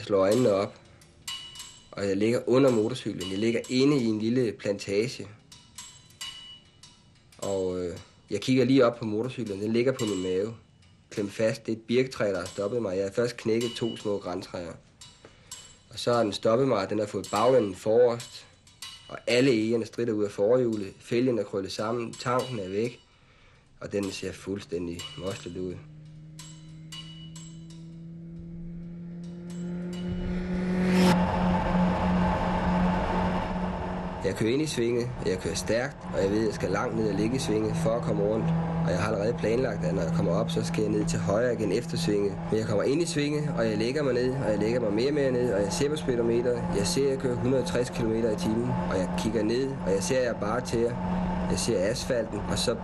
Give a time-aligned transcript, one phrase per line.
[0.00, 0.74] Jeg slår øjnene op,
[1.90, 3.30] og jeg ligger under motorcyklen.
[3.30, 5.28] Jeg ligger inde i en lille plantage.
[7.38, 7.96] Og øh,
[8.30, 9.60] jeg kigger lige op på motorcyklen.
[9.60, 10.54] Den ligger på min mave.
[11.10, 11.66] Klemt fast.
[11.66, 12.96] Det er et birktræ, der har stoppet mig.
[12.96, 14.72] Jeg har først knækket to små græntræer.
[15.90, 18.46] Og så har den stoppet mig, og den har fået bagenden forrest.
[19.08, 20.94] Og alle egerne strider ud af forhjulet.
[21.00, 22.12] Fælgen er krøllet sammen.
[22.12, 23.00] Tanken er væk.
[23.80, 25.74] Og den ser fuldstændig moslet ud.
[34.30, 36.70] Jeg kører ind i svinget, og jeg kører stærkt, og jeg ved, at jeg skal
[36.70, 38.44] langt ned og ligge i svinget for at komme rundt.
[38.84, 41.18] Og jeg har allerede planlagt, at når jeg kommer op, så skal jeg ned til
[41.18, 42.32] højre igen efter svinget.
[42.50, 44.92] Men jeg kommer ind i svinget, og jeg lægger mig ned, og jeg lægger mig
[44.92, 46.50] mere og mere ned, og jeg ser på speedometer.
[46.76, 50.02] Jeg ser, at jeg kører 160 km i timen, og jeg kigger ned, og jeg
[50.02, 50.92] ser, at jeg bare til.
[51.50, 52.76] Jeg ser asfalten, og så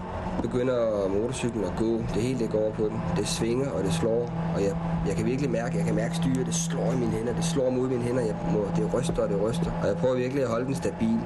[0.42, 1.96] begynder motorcyklen at gå.
[2.14, 3.00] Det hele det går på den.
[3.16, 4.22] Det svinger, og det slår.
[4.54, 6.46] Og jeg, jeg kan virkelig mærke, jeg kan mærke styret.
[6.46, 7.34] Det slår i mine hænder.
[7.34, 8.22] Det slår mod mine hænder.
[8.22, 9.72] Jeg må, det ryster, og det ryster.
[9.82, 11.18] Og jeg prøver virkelig at holde den stabil.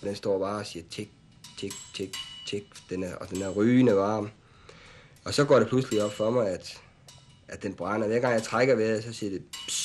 [0.00, 1.10] Og den står bare og siger tik,
[1.58, 2.64] tik, tik, tik.
[2.90, 4.30] Den er, og den er rygende varm.
[5.24, 6.80] Og så går det pludselig op for mig, at,
[7.48, 8.06] at den brænder.
[8.06, 9.81] Hver gang jeg trækker vejret, så siger det pss,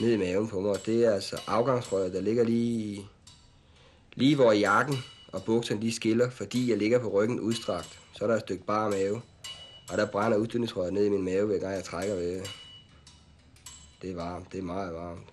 [0.00, 0.86] ned i maven på mig.
[0.86, 3.06] Det er altså afgangsrøret, der ligger lige,
[4.14, 4.96] lige hvor jakken
[5.32, 7.98] og bukserne lige skiller, fordi jeg ligger på ryggen udstrakt.
[8.12, 9.22] Så er der et stykke bare mave.
[9.90, 12.50] Og der brænder udstødningsrøret ned i min mave, hver gang jeg trækker vejret.
[14.02, 14.52] Det er varmt.
[14.52, 15.26] Det er meget varmt.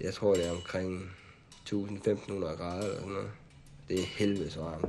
[0.00, 1.10] Jeg tror, det er omkring
[1.62, 3.30] 1500 grader eller sådan noget.
[3.88, 4.84] Det er helvedes varmt.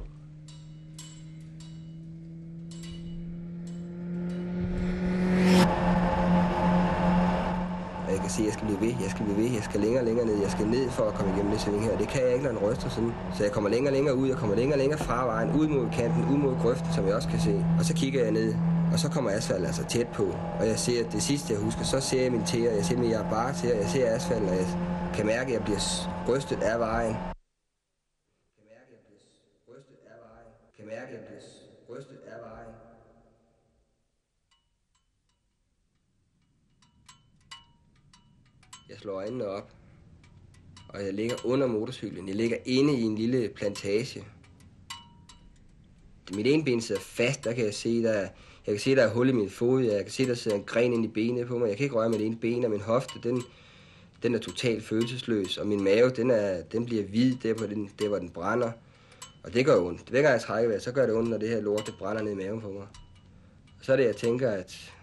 [8.06, 9.80] Og jeg kan se, at jeg skal blive ved, jeg skal blive ved, jeg skal
[9.86, 11.98] længere og længere ned, jeg skal ned for at komme igennem det sving her.
[12.04, 13.14] Det kan jeg ikke, når den ryster sådan.
[13.36, 15.68] Så jeg kommer længere og længere ud, jeg kommer længere og længere fra vejen, ud
[15.76, 17.54] mod kanten, ud mod grøften, som jeg også kan se.
[17.80, 18.50] Og så kigger jeg ned,
[18.94, 20.26] og så kommer asfalten altså tæt på.
[20.60, 22.98] Og jeg ser, at det sidste jeg husker, så ser jeg min tæer, jeg ser
[22.98, 24.68] min jeg bare til, jeg ser asfalten, og jeg
[25.16, 25.84] kan mærke, at jeg bliver
[26.30, 27.16] rystet af vejen.
[28.58, 29.24] Kan mærke, at jeg bliver
[29.72, 30.50] rystet af vejen.
[30.78, 31.44] Kan mærke, at jeg bliver
[31.90, 32.74] rystet af vejen.
[38.90, 39.72] Jeg slår øjnene op,
[40.90, 42.28] og jeg ligger under motorcyklen.
[42.28, 44.24] Jeg ligger inde i en lille plantage.
[46.34, 48.30] Mit ene ben sidder fast, der kan jeg se, der er,
[48.66, 50.64] jeg kan se, der er hul i min fod, jeg kan se, der sidder en
[50.64, 51.68] gren ind i benet på mig.
[51.68, 53.44] Jeg kan ikke røre mit ene ben, og min hofte, den,
[54.24, 57.92] den er totalt følelsesløs, og min mave, den, er, den bliver hvid, der på den,
[58.00, 58.72] der hvor den brænder.
[59.44, 60.10] Og det gør ondt.
[60.10, 62.24] Hver gang jeg trækker vejret, så gør det ondt, når det her lort, det brænder
[62.24, 62.88] ned i maven på mig.
[63.80, 64.94] Og så er det, jeg tænker, at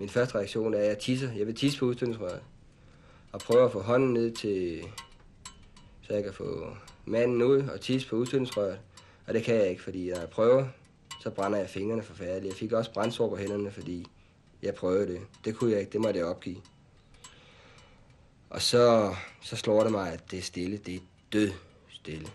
[0.00, 1.32] min første reaktion er, at jeg tisser.
[1.32, 2.40] Jeg vil tisse på udstødningsrøret.
[3.36, 4.84] Og prøver at få hånden ned til,
[6.02, 8.80] så jeg kan få manden ud og tisse på udstødningsrøret.
[9.26, 10.66] Og det kan jeg ikke, fordi når jeg prøver,
[11.22, 12.44] så brænder jeg fingrene forfærdeligt.
[12.44, 14.06] Jeg fik også brændsår på hænderne, fordi
[14.62, 15.20] jeg prøvede det.
[15.44, 16.56] Det kunne jeg ikke, det måtte jeg opgive.
[18.50, 20.76] Og så, så slår det mig, at det er stille.
[20.76, 21.00] Det er
[21.32, 21.52] død
[21.88, 22.28] stille.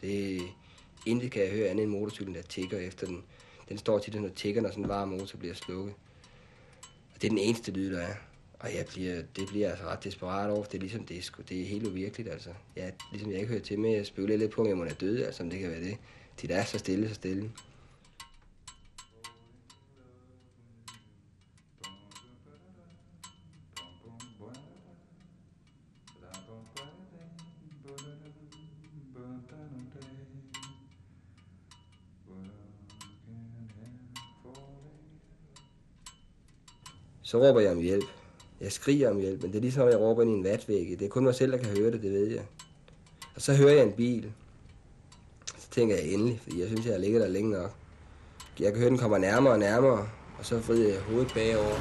[0.00, 0.42] Det
[1.06, 3.24] intet kan jeg høre andet end motorcyklen, der tigger efter den.
[3.68, 5.94] Den står tit når tigger, når sådan en varm motor bliver slukket.
[7.14, 8.14] Og det er den eneste lyd, der er.
[8.64, 11.42] Og jeg bliver, det bliver altså ret desperat over, det er ligesom, det er, sgu,
[11.48, 12.50] det er helt uvirkeligt, altså.
[12.76, 14.94] Jeg, ligesom jeg ikke hører til med, jeg spekulerer lidt på, om jeg må være
[14.94, 15.96] død, altså, om det kan være det.
[16.42, 17.50] De der er så stille, så stille.
[37.22, 38.23] Så råber jeg om hjælp.
[38.64, 40.96] Jeg skriger om hjælp, men det er ligesom, at jeg råber ind i en vatvæg.
[40.98, 42.42] Det er kun mig selv, der kan høre det, det ved jeg.
[43.34, 44.32] Og så hører jeg en bil.
[45.58, 47.74] Så tænker jeg endelig, fordi jeg synes, jeg har ligget der længe nok.
[48.60, 50.08] Jeg kan høre, den kommer nærmere og nærmere,
[50.38, 51.76] og så vrider jeg hovedet bagover.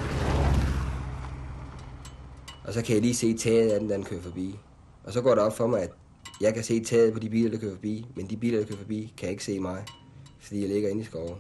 [2.64, 4.60] Og så kan jeg lige se taget af den, der den kører forbi.
[5.04, 5.92] Og så går det op for mig, at
[6.42, 8.78] jeg kan se taget på de biler, der kører forbi, men de biler, der kører
[8.78, 9.86] forbi, kan ikke se mig,
[10.40, 11.38] fordi jeg ligger inde i skoven.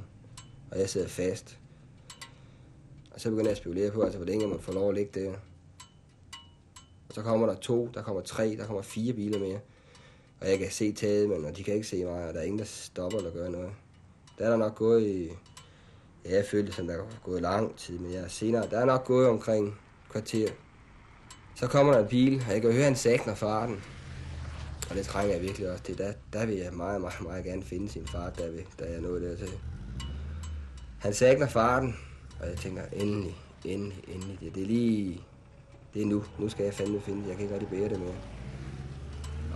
[0.71, 1.57] Og jeg sidder fast.
[3.13, 4.95] Og så begynder jeg at spekulere på, altså, hvor længe man får få lov at
[4.95, 5.31] ligge der.
[7.09, 9.59] Og så kommer der to, der kommer tre, der kommer fire biler mere.
[10.41, 12.43] Og jeg kan se taget, men og de kan ikke se mig, og der er
[12.43, 13.71] ingen, der stopper eller gør noget.
[14.37, 15.29] Der er der nok gået i...
[16.25, 18.69] Ja, jeg følte, som der er gået lang tid, men jeg senere...
[18.69, 20.47] Der er nok gået omkring kvarter.
[21.55, 23.83] Så kommer der en bil, og jeg kan høre, han sagner farten.
[24.89, 25.97] Og det trænger jeg virkelig også til.
[25.97, 29.01] Der, der vil jeg meget, meget, meget gerne finde sin far, der, vil, der jeg
[29.01, 29.49] nåede dertil.
[30.99, 31.95] Han sagner farten,
[32.43, 33.35] og jeg tænker, endelig,
[33.65, 34.37] endelig, endelig.
[34.41, 35.21] Det, det er lige...
[35.93, 36.23] Det er nu.
[36.39, 37.27] Nu skal jeg fandme finde det.
[37.27, 38.15] Jeg kan ikke rigtig bære det mere.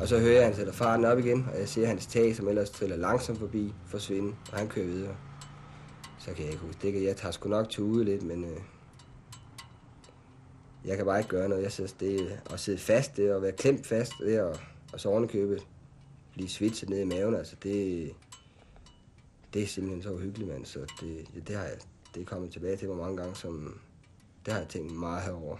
[0.01, 2.35] Og så hører jeg, at han sætter farten op igen, og jeg ser hans tag,
[2.35, 5.15] som ellers triller langsomt forbi, forsvinde, og han kører videre.
[6.19, 6.93] Så kan jeg ikke huske det.
[6.93, 8.57] Kan, jeg tager sgu nok til ude lidt, men øh,
[10.85, 11.63] jeg kan bare ikke gøre noget.
[11.63, 14.57] Jeg synes, det at sidde fast, det og være klemt fast, det og,
[14.93, 15.67] og så ovenikøbet
[16.33, 18.11] blive svitset ned i maven, altså det,
[19.53, 20.65] det er simpelthen så uhyggeligt, mand.
[20.65, 21.77] Så det, det, har jeg,
[22.15, 23.79] det er kommet tilbage til mig mange gange, som
[24.45, 25.57] det har jeg tænkt meget herover.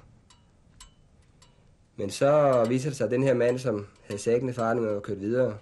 [1.96, 5.04] Men så viser det sig, at den her mand, som havde sækkende farne med at
[5.04, 5.58] køre videre,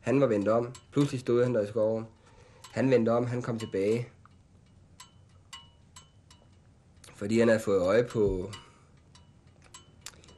[0.00, 0.74] han var vendt om.
[0.92, 2.06] Pludselig stod han der i skoven.
[2.72, 4.08] Han vendte om, han kom tilbage.
[7.14, 8.52] Fordi han havde fået øje på...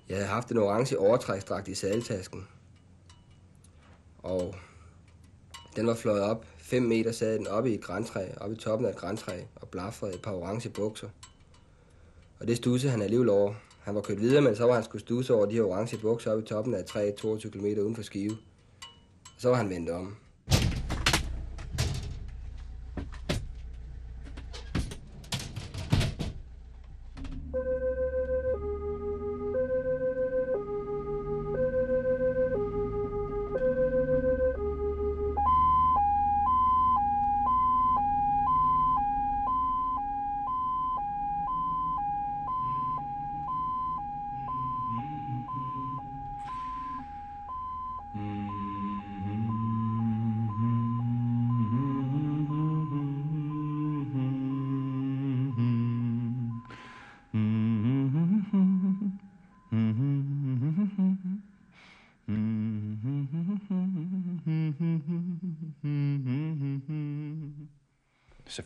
[0.09, 2.49] Jeg havde haft en orange overtræksdragt i sadeltasken.
[4.19, 4.55] Og
[5.77, 6.47] den var fløjet op.
[6.65, 9.69] 5 meter sad den oppe i et græntræ, oppe i toppen af et græntræ, og
[9.69, 11.09] blafrede et par orange bukser.
[12.41, 13.55] Og det stussede han alligevel over.
[13.81, 16.31] Han var kørt videre, men så var han skulle stusse over de her orange bukser
[16.31, 18.37] oppe i toppen af et træ 22 km uden for Skive.
[19.25, 20.17] Og så var han vendt om.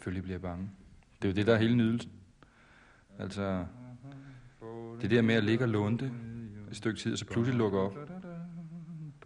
[0.09, 0.71] Selvfølgelig bliver bange.
[1.23, 2.11] Det er jo det, der er hele nydelsen.
[3.19, 3.65] Altså,
[5.01, 6.13] det der med at ligge og lunde
[6.71, 7.99] et stykke tid, og så pludselig lukke op,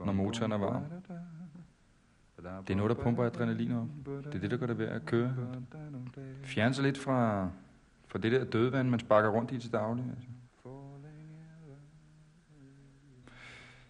[0.05, 0.83] når motoren er varm.
[2.37, 3.89] Det er noget, der pumper adrenalin op.
[4.07, 5.37] Det er det, der gør det værd at køre.
[6.43, 7.51] Fjerne sig lidt fra,
[8.09, 10.05] fra det der dødvand, man sparker rundt i til daglig.
[10.05, 10.29] Altså.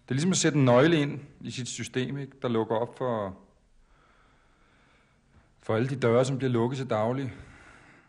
[0.03, 2.33] Det er ligesom at sætte en nøgle ind i sit system, ikke?
[2.41, 3.37] der lukker op for,
[5.63, 7.33] for alle de døre, som bliver lukket til daglig.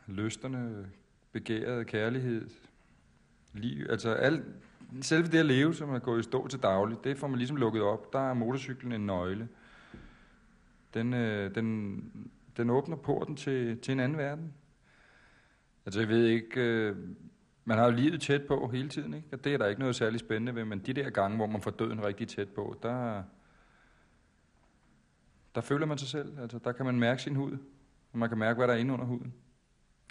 [0.06, 0.86] Lysterne,
[1.32, 2.48] begæret, kærlighed,
[3.52, 4.44] liv, altså alt,
[5.00, 7.56] selve det at leve, som er gået i stå til daglig, det får man ligesom
[7.56, 8.12] lukket op.
[8.12, 9.48] Der er motorcyklen en nøgle.
[10.94, 12.02] Den, øh, den,
[12.56, 14.52] den åbner porten til, til en anden verden.
[15.86, 16.96] Altså jeg ved ikke, øh,
[17.64, 19.28] man har jo livet tæt på hele tiden, ikke?
[19.32, 21.62] og det er der ikke noget særlig spændende ved, men de der gange, hvor man
[21.62, 23.22] får døden rigtig tæt på, der,
[25.54, 26.40] der føler man sig selv.
[26.40, 27.58] Altså, der kan man mærke sin hud,
[28.12, 29.34] og man kan mærke, hvad der er inde under huden.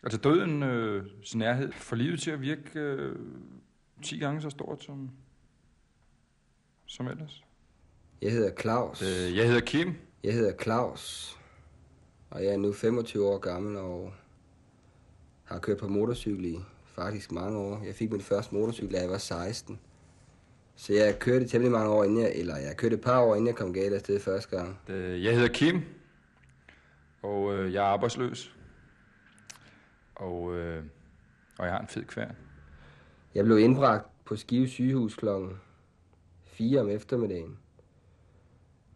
[0.03, 1.05] Altså døden, øh,
[1.35, 3.15] nærhed, får livet til at virke øh,
[4.01, 5.09] 10 gange så stort som,
[6.85, 7.43] som ellers.
[8.21, 9.01] Jeg hedder Claus.
[9.01, 9.95] Øh, jeg hedder Kim.
[10.23, 11.37] Jeg hedder Claus,
[12.29, 14.13] og jeg er nu 25 år gammel og
[15.43, 17.83] har kørt på motorcykel i faktisk mange år.
[17.85, 19.79] Jeg fik min første motorcykel, da jeg var 16.
[20.75, 23.47] Så jeg kørte temmelig mange år inden jeg, eller jeg kørte et par år inden
[23.47, 24.79] jeg kom galt afsted første gang.
[24.89, 25.81] Øh, jeg hedder Kim,
[27.21, 28.55] og øh, jeg er arbejdsløs.
[30.15, 30.83] Og, øh,
[31.57, 32.35] og jeg har en fed kværn.
[33.35, 35.51] Jeg blev indbragt på Skive sygehus klokken
[36.43, 37.57] 4 om eftermiddagen.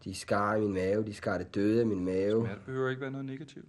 [0.04, 2.46] De skar i min mave, de skar det døde af min mave.
[2.46, 3.68] Smerte behøver ikke være noget negativt.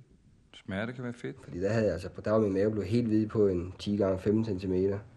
[0.66, 1.36] Smerte kan være fedt.
[1.44, 3.98] Fordi der havde jeg altså, der var min mave blevet helt hvid på en 10
[3.98, 4.74] gange 15 cm.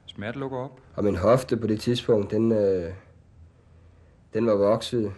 [0.07, 0.81] Smerte lukker op.
[0.95, 2.93] Og min hofte på det tidspunkt, den, øh,
[4.35, 5.13] den var vokset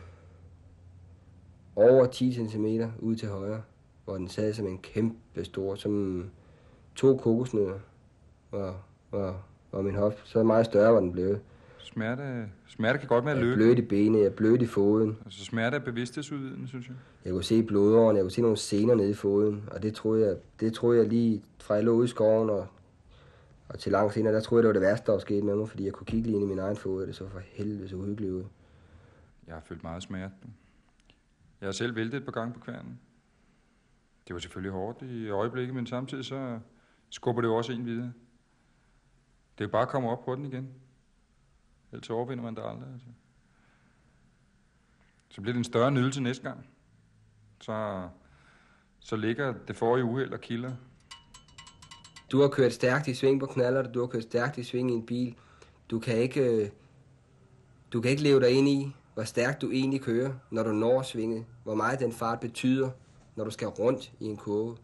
[1.76, 2.66] over 10 cm
[2.98, 3.62] ud til højre,
[4.04, 6.24] hvor den sad som en kæmpe stor, som
[6.94, 7.78] to kokosnødder
[8.50, 10.20] var, var, var min hofte.
[10.24, 11.40] Så meget større var den blevet.
[11.84, 13.54] Smerte, smerte kan godt være løbe.
[13.54, 15.18] blødt i benene, jeg blødt i foden.
[15.24, 16.96] Altså smerte er bevidsthedsudvidende, synes jeg.
[17.24, 20.26] Jeg kunne se blodårene, jeg kunne se nogle sener nede i foden, og det troede
[20.26, 22.66] jeg, det troede jeg lige fra jeg lå ude i skoven og,
[23.68, 25.56] og til langt senere, der troede jeg, det var det værste, der var sket med
[25.56, 27.38] mig, fordi jeg kunne kigge lige ind i min egen fod, og det så for
[27.38, 28.44] helvede så uhyggeligt ud.
[29.46, 30.34] Jeg har følt meget smerte.
[31.60, 33.00] Jeg har selv væltet et par gange på kværnen.
[34.28, 36.58] Det var selvfølgelig hårdt i øjeblikket, men samtidig så
[37.10, 38.12] skubber det jo også en videre.
[39.58, 40.68] Det er bare at komme op på den igen.
[41.94, 42.92] Ellers overvinder man det aldrig.
[42.92, 43.06] Altså.
[45.28, 46.66] Så bliver det en større nydelse næste gang.
[47.60, 48.08] Så,
[49.00, 50.72] så ligger det forrige uheld og kilder.
[52.32, 54.94] Du har kørt stærkt i sving på knaller, du har kørt stærkt i sving i
[54.94, 55.36] en bil.
[55.90, 56.70] Du kan ikke, øh,
[57.92, 61.02] du kan ikke leve dig ind i, hvor stærkt du egentlig kører, når du når
[61.02, 61.44] svinget.
[61.64, 62.90] Hvor meget den fart betyder,
[63.36, 64.76] når du skal rundt i en kurve.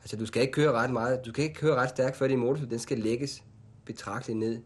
[0.00, 1.26] Altså, du skal ikke køre ret meget.
[1.26, 3.44] Du kan ikke køre ret stærkt, før din motorcykel den skal lægges
[3.84, 4.62] betragteligt ned.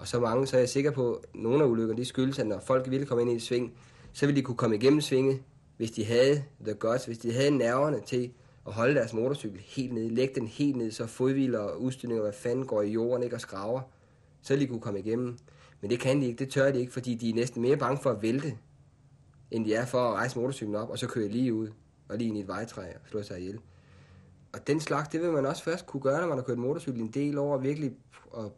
[0.00, 2.46] Og så mange, så er jeg sikker på, at nogle af ulykkerne, de skyldes, at
[2.46, 3.72] når folk ville komme ind i et sving,
[4.12, 5.42] så ville de kunne komme igennem svinget,
[5.76, 8.32] hvis de havde the guts, hvis de havde nerverne til
[8.66, 12.32] at holde deres motorcykel helt nede, lægge den helt ned, så fodhviler og udstyrninger, hvad
[12.32, 13.80] fanden går i jorden ikke og skraver,
[14.42, 15.38] så ville de kunne komme igennem.
[15.80, 18.02] Men det kan de ikke, det tør de ikke, fordi de er næsten mere bange
[18.02, 18.56] for at vælte,
[19.50, 21.68] end de er for at rejse motorcyklen op, og så køre lige ud,
[22.08, 23.58] og lige ind i et vejtræ og slå sig ihjel.
[24.52, 27.00] Og den slags, det vil man også først kunne gøre, når man har kørt motorcykel
[27.00, 27.92] en del over, virkelig
[28.30, 28.56] og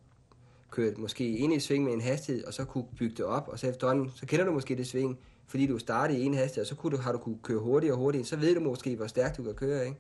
[0.73, 3.49] kørt måske ind i et sving med en hastighed, og så kunne bygge det op,
[3.49, 6.63] og så efterhånden, så kender du måske det sving, fordi du startede i en hastighed,
[6.63, 8.97] og så kunne du, har du kunne køre hurtigere og hurtigere, så ved du måske,
[8.97, 9.99] hvor stærkt du kan køre, ikke?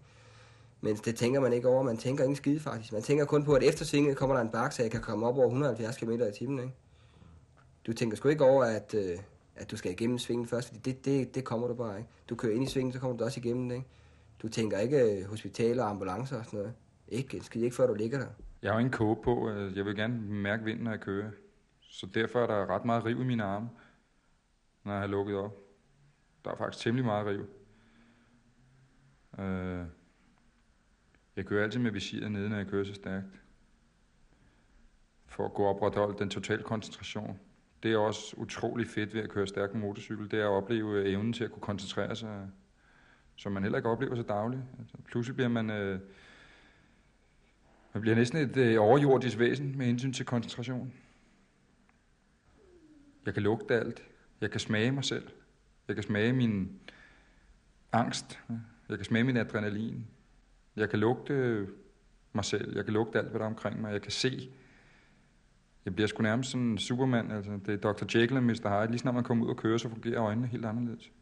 [0.81, 2.93] Men det tænker man ikke over, man tænker ingen skide faktisk.
[2.93, 5.27] Man tænker kun på, at efter svinget kommer der en bakke, så jeg kan komme
[5.27, 6.75] op over 170 km i timen, ikke?
[7.87, 9.19] Du tænker sgu ikke over, at, øh,
[9.57, 12.11] at du skal igennem svingen først, fordi det, det, det kommer du bare, ikke?
[12.29, 13.89] Du kører ind i svingen, så kommer du også igennem det, ikke?
[14.43, 16.75] Du tænker ikke øh, hospitaler og ambulancer og sådan noget.
[17.09, 18.27] Ikke, skid ikke før du ligger der.
[18.63, 19.51] Jeg har jo en kåbe på.
[19.51, 21.31] Øh, jeg vil gerne mærke vinden, når jeg kører.
[21.81, 23.69] Så derfor er der ret meget riv i mine arme,
[24.85, 25.57] når jeg har lukket op.
[26.45, 27.47] Der er faktisk temmelig meget riv.
[29.39, 29.87] Øh,
[31.37, 33.43] Jeg kører altid med visiret nede, når jeg kører så stærkt.
[35.27, 37.39] For at gå op og holde den totale koncentration.
[37.83, 40.31] Det er også utrolig fedt ved at køre stærk motorcykel.
[40.31, 42.49] Det er at opleve øh, evnen til at kunne koncentrere sig, øh,
[43.37, 44.63] som man heller ikke oplever så dagligt.
[44.79, 45.71] Altså, pludselig bliver man...
[45.71, 46.01] Øh,
[47.95, 50.93] man bliver næsten et øh, overjordisk væsen med hensyn til koncentration.
[53.27, 54.03] Jeg kan lugte alt.
[54.41, 55.29] Jeg kan smage mig selv.
[55.89, 56.81] Jeg kan smage min
[57.93, 58.41] angst.
[58.89, 60.07] Jeg kan smage min adrenalin.
[60.77, 61.67] Jeg kan lugte
[62.33, 62.77] mig selv.
[62.77, 63.93] Jeg kan lugte alt, hvad der er omkring mig.
[63.93, 64.51] Jeg kan se.
[65.85, 67.33] Jeg bliver sgu nærmest sådan en supermand.
[67.33, 68.19] Altså, det er Dr.
[68.19, 68.81] Jekyll og Mr.
[68.81, 68.91] Hyde.
[68.91, 71.13] Lige snart man kommer ud og kører, så fungerer øjnene helt anderledes.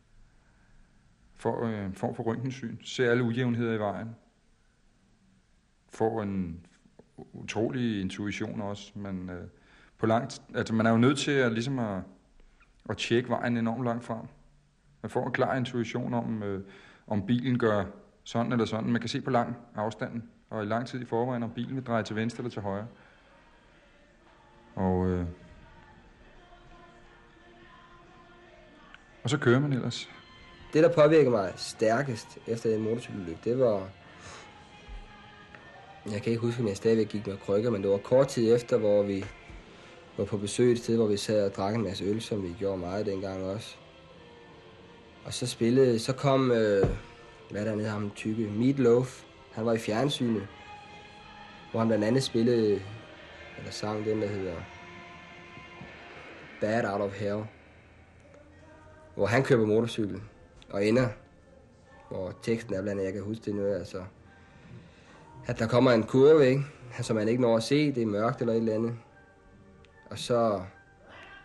[1.34, 2.76] For øh, en form for røntgensyn.
[2.82, 4.08] Ser alle ujævnheder i vejen.
[5.92, 6.66] Får en
[7.32, 8.92] utrolig intuition også.
[8.94, 9.48] Men øh,
[9.98, 12.02] på langt, altså man er jo nødt til at, ligesom at,
[12.90, 14.26] at tjekke vejen enormt langt frem.
[15.02, 16.64] Man får en klar intuition om, øh,
[17.06, 17.84] om bilen gør
[18.24, 18.90] sådan eller sådan.
[18.90, 21.86] Man kan se på lang afstand, og i lang tid i forvejen, om bilen vil
[21.86, 22.86] dreje til venstre eller til højre.
[24.74, 25.26] Og, øh,
[29.22, 30.10] og så kører man ellers.
[30.72, 33.88] Det, der påvirkede mig stærkest efter den motorcykelulykke, det var...
[36.06, 38.54] Jeg kan ikke huske, om jeg stadigvæk gik med krykker, men det var kort tid
[38.54, 39.24] efter, hvor vi
[40.16, 42.54] var på besøg et sted, hvor vi sad og drak en masse øl, som vi
[42.58, 43.76] gjorde meget dengang også.
[45.24, 46.86] Og så spillede, så kom, øh,
[47.50, 49.24] hvad der nede ham, tykke, Meatloaf.
[49.52, 50.46] Han var i fjernsynet,
[51.70, 52.82] hvor han blandt andet spillede,
[53.58, 54.54] eller sang den, der hedder
[56.60, 57.44] Bad Out of Hell.
[59.14, 60.20] Hvor han køber på motorcykel
[60.70, 61.08] og ender,
[62.08, 64.02] hvor teksten er blandt andet, jeg kan huske det nu, altså,
[65.46, 66.64] at der kommer en kurve, ikke?
[67.02, 68.94] som man ikke når at se, det er mørkt eller et eller andet.
[70.10, 70.60] Og så,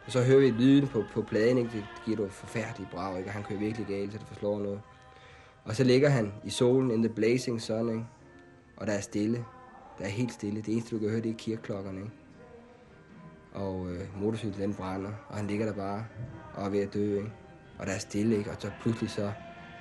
[0.06, 1.70] og så hører vi lyden på, på pladen, ikke?
[1.74, 3.30] det giver du forfærdeligt brag, ikke?
[3.30, 4.82] og han kører virkelig galt, så det forslår noget.
[5.64, 8.06] Og så ligger han i solen in the blazing sun, ikke?
[8.78, 9.46] og der er stille.
[10.00, 10.62] Der er helt stille.
[10.62, 12.00] Det eneste, du kan høre, det er kirkeklokkerne.
[12.00, 12.12] Ikke?
[13.54, 16.06] Og øh, motorcyklen, den brænder, og han ligger der bare
[16.54, 17.18] og er ved at dø.
[17.18, 17.32] Ikke?
[17.80, 18.50] Og der er stille, ikke?
[18.50, 19.32] og så pludselig så,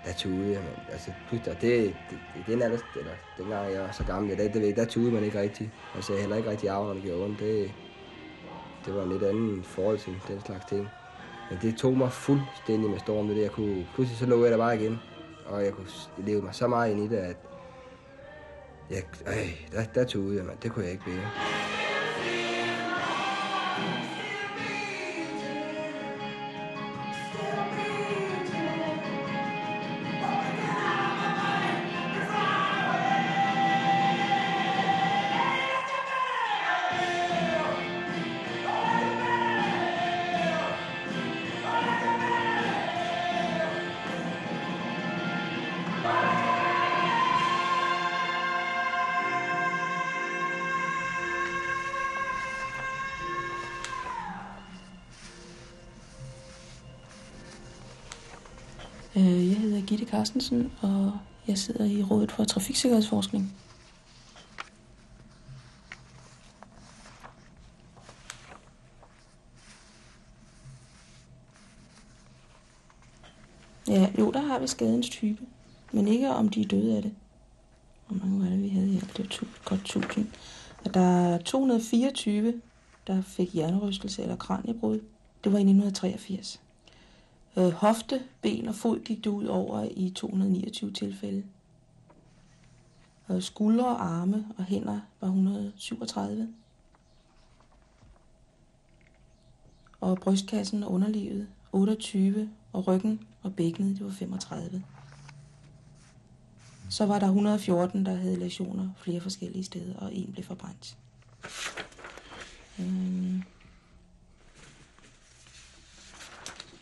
[0.04, 4.04] der tude, man, altså pludselig, det, det, det, den alder, eller dengang jeg var så
[4.04, 5.72] gammel, ja, der, det, der tude man ikke rigtig.
[5.94, 7.40] Altså sagde heller ikke rigtig af, når det gjorde ondt.
[7.40, 7.72] Det,
[8.86, 10.88] det var en lidt anden forhold til den slags ting.
[11.50, 13.42] Men det tog mig fuldstændig med storm, det der.
[13.42, 14.98] Jeg kunne, pludselig så lå jeg der bare igen,
[15.46, 17.36] og jeg kunne leve mig så meget ind i det, at
[18.90, 21.73] jeg, øh, der, der tog ud, man, det kunne jeg ikke bære.
[59.86, 61.12] Gitte Carstensen, og
[61.48, 63.52] jeg sidder i Rådet for Trafiksikkerhedsforskning.
[73.88, 75.42] Ja, jo, der har vi skadens type,
[75.92, 77.14] men ikke om de er døde af det.
[78.08, 79.00] Hvor mange var det, vi havde her?
[79.16, 80.26] Det var godt 1000.
[80.84, 82.60] Og der er 224,
[83.06, 85.00] der fik hjernerystelse eller kraniebrud.
[85.44, 86.60] Det var i 1983.
[87.56, 91.44] Øh, hofte, ben og fod gik det ud over i 229 tilfælde.
[93.26, 96.48] Og skuldre, arme og hænder var 137.
[100.04, 104.84] og brystkassen og underlivet 28, og ryggen og bækkenet, det var 35.
[106.90, 110.96] Så var der 114, der havde lesioner flere forskellige steder, og en blev forbrændt.
[112.80, 113.42] Øhm.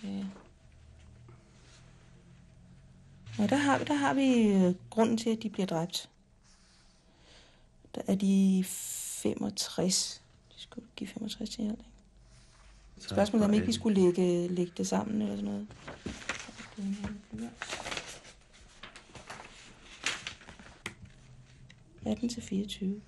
[0.04, 0.24] Ja.
[3.38, 6.10] Og der har, der har vi øh, grunden til, at de bliver dræbt.
[7.94, 10.22] Der er de 65.
[10.56, 13.08] De skulle give 65 til alt, ikke?
[13.08, 15.66] Spørgsmålet er, om ikke vi skulle lægge, lægge det sammen eller sådan noget.
[22.06, 23.00] 18 til 24.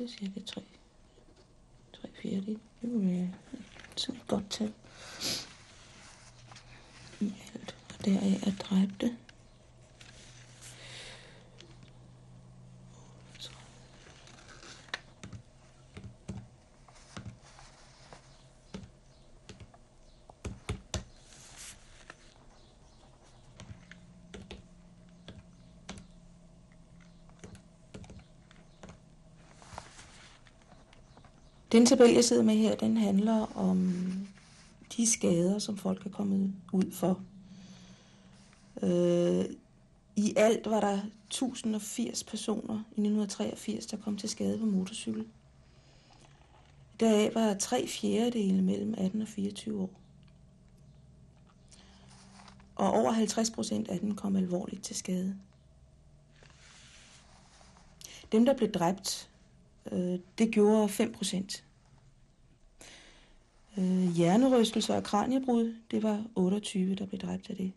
[0.00, 0.62] det er cirka 3.
[1.92, 2.58] 3 fjerdedel.
[2.82, 3.32] Det kunne være
[3.96, 4.72] sådan et godt tal.
[7.20, 7.74] I alt.
[7.88, 9.16] Og der er dræbte.
[31.72, 33.94] Den tabel, jeg sidder med her, den handler om
[34.96, 37.20] de skader, som folk er kommet ud for.
[38.82, 39.44] Øh,
[40.16, 45.26] I alt var der 1080 personer i 1983, der kom til skade på motorcykel.
[47.00, 49.90] Deraf var tre fjerdedele mellem 18 og 24 år.
[52.76, 55.36] Og over 50 procent af dem kom alvorligt til skade.
[58.32, 59.29] Dem, der blev dræbt,
[59.92, 61.64] øh, det gjorde 5 procent.
[63.78, 67.72] Øh, hjernerystelser og kraniebrud, det var 28, der blev dræbt af det.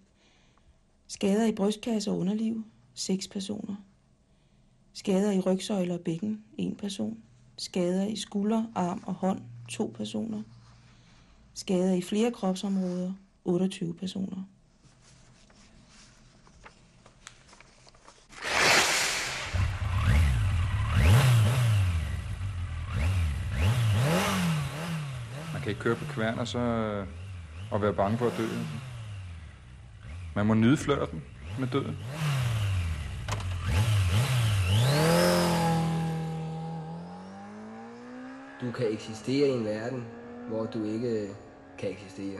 [1.07, 2.63] Skader i brystkasse og underliv,
[2.93, 3.75] 6 personer.
[4.93, 7.17] Skader i rygsøjler og bækken, 1 person.
[7.57, 10.43] Skader i skulder, arm og hånd, 2 personer.
[11.53, 13.13] Skader i flere kropsområder,
[13.45, 14.43] 28 personer.
[25.63, 27.07] Kan ikke køre på kværn og så øh,
[27.71, 28.47] og være bange for at dø.
[30.35, 31.23] Man må nyde flørten
[31.59, 31.97] med døden.
[38.61, 40.05] Du kan eksistere i en verden,
[40.49, 41.29] hvor du ikke øh,
[41.77, 42.39] kan eksistere.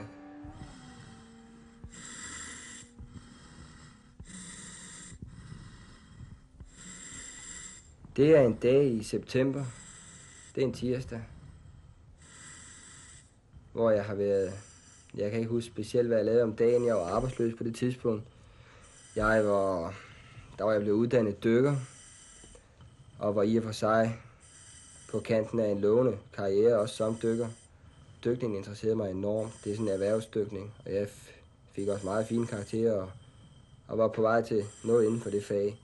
[8.16, 9.64] Det er en dag i september.
[10.54, 11.20] Det er en tirsdag.
[13.74, 14.52] Hvor jeg har været...
[15.14, 16.86] Jeg kan ikke huske specielt, hvad jeg lavede om dagen.
[16.86, 18.24] Jeg var arbejdsløs på det tidspunkt.
[19.16, 19.94] Jeg var...
[20.58, 21.76] Der var jeg blevet uddannet dykker.
[23.18, 24.20] Og var i og for sig
[25.10, 27.48] på kanten af en lovende karriere, også som dykker.
[28.24, 29.52] Dykningen interesserede mig enormt.
[29.64, 31.08] Det er sådan en erhvervsdykning, og jeg
[31.72, 33.10] fik også meget fine karakterer og,
[33.88, 35.80] og var på vej til noget inden for det fag.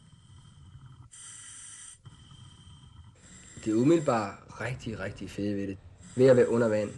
[3.64, 5.78] Det er umiddelbart rigtig, rigtig fedt ved det.
[6.16, 6.90] Ved at være under vand.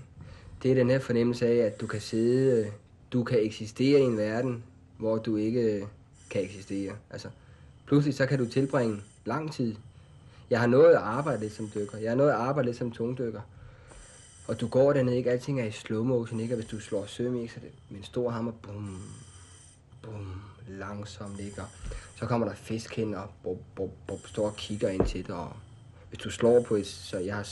[0.62, 2.72] Det er den her fornemmelse af, at du kan sidde,
[3.12, 4.64] du kan eksistere i en verden,
[4.98, 5.82] hvor du ikke øh,
[6.30, 6.92] kan eksistere.
[7.10, 7.28] Altså,
[7.86, 9.74] pludselig så kan du tilbringe lang tid
[10.52, 11.98] jeg har nået at arbejde lidt som dykker.
[11.98, 13.40] Jeg har nået at arbejde lidt som tungdykker.
[14.48, 15.30] Og du går dernede, ikke?
[15.30, 16.54] Alting er i slow motion, ikke?
[16.54, 17.54] Og hvis du slår søm, ikke?
[17.54, 19.02] Så det med en stor hammer, bum,
[20.02, 21.62] bum, langsomt, ikke?
[21.62, 21.68] Og
[22.14, 25.34] så kommer der fisk hen og bum, bum, bum, står og kigger ind til dig.
[25.34, 25.56] Og
[26.08, 27.48] hvis du slår på et, så jeg har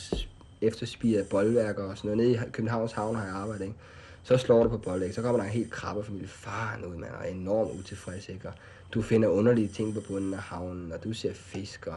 [0.60, 2.28] efterspiret boldværker og sådan noget.
[2.28, 3.76] Nede i Københavns Havn har jeg arbejdet, ikke?
[4.22, 6.28] Så slår du på boldvæg, så kommer der en helt krabbefamilie.
[6.28, 8.48] far ud, mand, og er enormt utilfreds, ikke?
[8.48, 8.54] Og
[8.94, 11.96] du finder underlige ting på bunden af havnen, og du ser fisk, og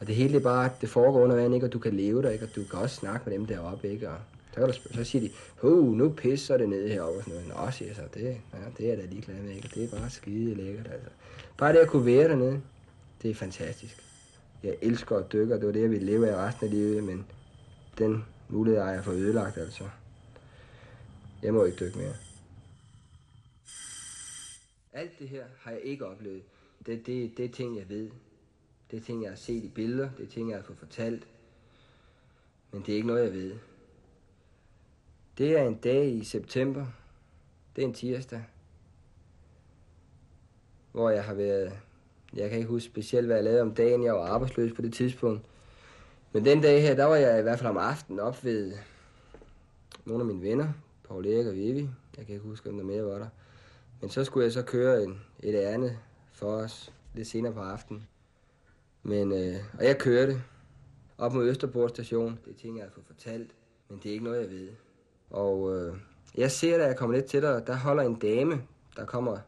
[0.00, 1.66] og det hele er bare, det foregår under vand, ikke?
[1.66, 2.44] Og du kan leve der, ikke?
[2.44, 4.08] Og du kan også snakke med dem deroppe, ikke?
[4.08, 4.16] Og
[4.54, 7.64] så, kan du, så siger de, huh, nu pisser det ned heroppe og sådan noget.
[7.64, 9.70] Nå, siger så, det, ja, det er da ligeglad med, ikke?
[9.74, 11.08] Det er bare skide lækkert, altså.
[11.58, 12.60] Bare det at kunne være dernede,
[13.22, 14.02] det er fantastisk.
[14.62, 17.04] Jeg elsker at dykke, og det var det, jeg ville leve af resten af livet,
[17.04, 17.26] men
[17.98, 19.84] den mulighed har jeg fået ødelagt, altså.
[21.42, 22.14] Jeg må ikke dykke mere.
[24.92, 26.42] Alt det her har jeg ikke oplevet.
[26.86, 28.10] Det, det, det er ting, jeg ved.
[28.90, 30.10] Det er ting, jeg har set i billeder.
[30.18, 31.26] Det er ting, jeg har fået fortalt.
[32.72, 33.54] Men det er ikke noget, jeg ved.
[35.38, 36.86] Det er en dag i september.
[37.76, 38.44] Det er en tirsdag.
[40.92, 41.72] Hvor jeg har været...
[42.34, 44.04] Jeg kan ikke huske specielt, hvad jeg lavede om dagen.
[44.04, 45.44] Jeg var arbejdsløs på det tidspunkt.
[46.36, 48.72] Men den dag her, der var jeg i hvert fald om aftenen op ved,
[50.04, 50.68] nogle af mine venner,
[51.08, 51.90] Paul Erik og Vivi.
[52.16, 53.26] Jeg kan ikke huske, om der mere var der.
[54.00, 55.98] Men så skulle jeg så køre en, et ærne
[56.32, 58.06] for os lidt senere på aftenen.
[59.02, 60.42] Men, øh, og jeg kørte
[61.18, 62.38] op mod Østerborg station.
[62.44, 63.50] Det er ting, jeg har fået fortalt,
[63.88, 64.68] men det er ikke noget, jeg ved.
[65.30, 65.96] Og øh,
[66.34, 68.62] jeg ser, da jeg kommer lidt til der, der holder en dame,
[68.96, 69.38] der kommer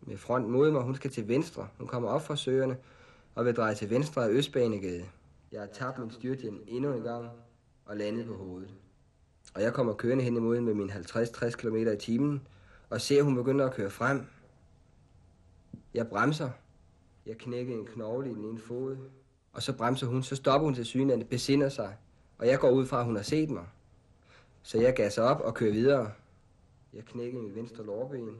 [0.00, 0.82] med front mod mig.
[0.82, 1.68] Hun skal til venstre.
[1.78, 2.76] Hun kommer op fra søerne
[3.34, 5.04] og vil dreje til venstre af Østbanegade.
[5.52, 7.28] Jeg har tabt min styrthjelm endnu en gang
[7.84, 8.70] og landet på hovedet.
[9.54, 12.46] Og jeg kommer kørende hen imod med min 50-60 km i timen,
[12.90, 14.24] og ser, at hun begynder at køre frem.
[15.94, 16.50] Jeg bremser.
[17.26, 18.96] Jeg knækker en knogle i den ene fod,
[19.52, 20.22] og så bremser hun.
[20.22, 21.96] Så stopper hun til synligheden, besinder sig,
[22.38, 23.66] og jeg går ud fra, at hun har set mig.
[24.62, 26.12] Så jeg gasser op og kører videre.
[26.92, 28.36] Jeg knækker mit venstre lårben,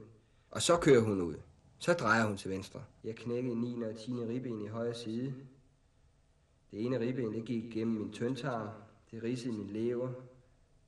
[0.50, 1.34] og så kører hun ud.
[1.78, 2.80] Så drejer hun til venstre.
[3.04, 3.82] Jeg knækkede 9.
[3.82, 4.12] og 10.
[4.12, 5.34] ribben i højre side.
[6.70, 8.68] Det ene ribben, det gik gennem min tyndtarm.
[9.10, 10.08] Det ridsede min lever.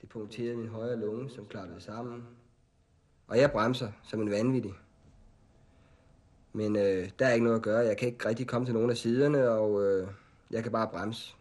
[0.00, 2.24] Det punkterede min højre lunge, som klappede sammen.
[3.28, 4.74] Og jeg bremser som en vanvittig.
[6.52, 7.78] Men øh, der er ikke noget at gøre.
[7.78, 10.08] Jeg kan ikke rigtig komme til nogen af siderne, og øh,
[10.50, 11.34] jeg kan bare bremse.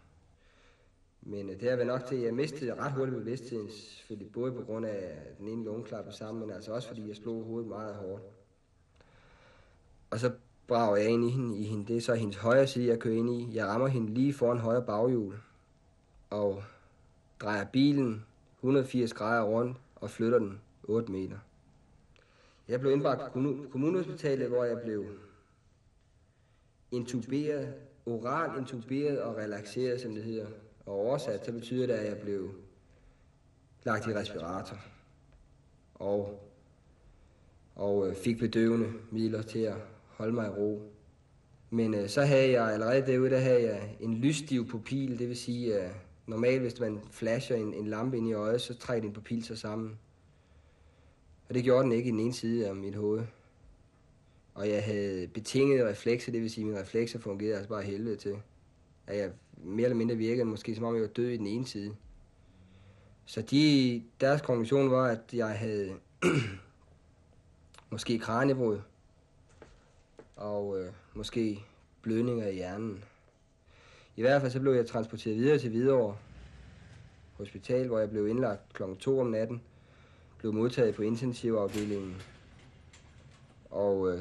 [1.22, 4.52] Men øh, det har været nok til, at jeg mistede ret hurtigt bevidstheden, selvfølgelig både
[4.52, 7.70] på grund af den ene lunge klappede sammen, men altså også fordi jeg slog hovedet
[7.70, 8.24] meget hårdt.
[10.10, 10.32] Og så
[10.72, 11.86] brager jeg ind i hende, i hende.
[11.88, 13.56] Det er så hendes højre side, jeg kører ind i.
[13.56, 15.36] Jeg rammer hende lige foran højre baghjul.
[16.30, 16.64] Og
[17.42, 18.26] drejer bilen
[18.60, 21.38] 180 grader rundt og flytter den 8 meter.
[22.68, 23.30] Jeg blev indbragt på
[23.72, 25.06] kommunehospitalet, hvor jeg blev
[26.92, 27.74] intuberet,
[28.06, 30.48] oral intuberet og relaxeret, som det hedder.
[30.86, 32.52] Og oversat, så betyder det, at jeg blev
[33.84, 34.78] lagt i respirator.
[35.96, 36.40] Og,
[37.76, 39.76] og øh, fik bedøvende midler til at
[40.22, 40.82] holde mig i ro.
[41.70, 45.38] Men øh, så havde jeg allerede derude, der havde jeg en lysstiv pupil, det vil
[45.38, 45.92] sige, at
[46.28, 49.58] normalt hvis man flasher en, en lampe ind i øjet, så trækker din pupil sig
[49.58, 50.00] sammen.
[51.50, 53.24] Og det gjorde den ikke i den ene side af mit hoved.
[54.54, 58.16] Og jeg havde betingede reflekser, det vil sige, at mine reflekser fungerede altså bare helvede
[58.16, 58.36] til.
[59.08, 59.32] At jeg
[59.64, 61.96] mere eller mindre virkede måske som om jeg var død i den ene side.
[63.26, 65.94] Så de, deres konklusion var, at jeg havde
[67.92, 68.80] måske kraniebrud
[70.42, 71.66] og øh, måske
[72.02, 73.04] blødninger i hjernen.
[74.16, 76.16] I hvert fald så blev jeg transporteret videre til Hvidovre
[77.38, 78.84] Hospital, hvor jeg blev indlagt kl.
[79.00, 79.62] 2 om natten.
[80.38, 82.22] Blev modtaget på intensivafdelingen.
[83.72, 84.20] Og øh,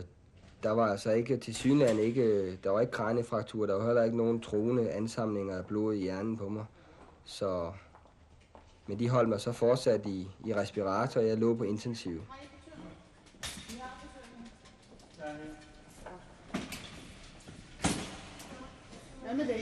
[0.62, 4.02] der var altså ikke til synligheden ikke, øh, der var ikke kraniefraktur, der var heller
[4.02, 6.64] ikke nogen troende ansamlinger af blod i hjernen på mig.
[7.24, 7.72] Så,
[8.86, 12.22] men de holdt mig så fortsat i, i respirator, og jeg lå på intensiv.
[19.30, 19.36] Det?
[19.36, 19.54] 123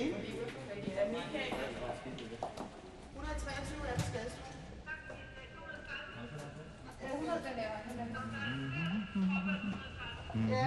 [3.88, 4.54] er på skadestuen.
[7.02, 7.58] Ja, 100 den.
[10.50, 10.66] Ja.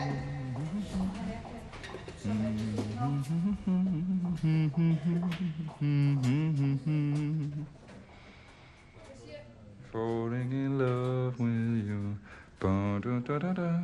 [9.92, 12.16] Falling in love with you.
[12.60, 13.80] Bum, da, da, da.